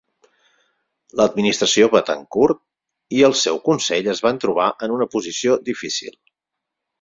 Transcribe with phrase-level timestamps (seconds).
[1.19, 2.47] L'administració Betancur
[3.19, 6.19] i el seu consell es van trobar en una posició difícil.